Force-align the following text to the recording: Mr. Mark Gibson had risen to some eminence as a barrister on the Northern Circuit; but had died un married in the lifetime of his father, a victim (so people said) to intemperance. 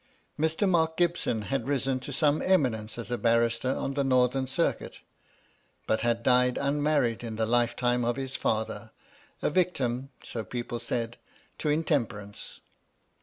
Mr. 0.39 0.67
Mark 0.67 0.97
Gibson 0.97 1.43
had 1.43 1.67
risen 1.67 1.99
to 1.99 2.11
some 2.11 2.41
eminence 2.41 2.97
as 2.97 3.11
a 3.11 3.19
barrister 3.19 3.69
on 3.69 3.93
the 3.93 4.03
Northern 4.03 4.47
Circuit; 4.47 5.01
but 5.85 6.01
had 6.01 6.23
died 6.23 6.57
un 6.57 6.81
married 6.81 7.23
in 7.23 7.35
the 7.35 7.45
lifetime 7.45 8.03
of 8.03 8.15
his 8.15 8.35
father, 8.35 8.89
a 9.43 9.51
victim 9.51 10.09
(so 10.23 10.43
people 10.43 10.79
said) 10.79 11.17
to 11.59 11.69
intemperance. 11.69 12.61